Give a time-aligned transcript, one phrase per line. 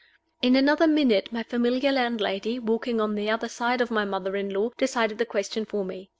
[0.41, 4.49] In another minute my familiar landlady, walking on the other side of my mother in
[4.49, 6.09] law, decided the question for me.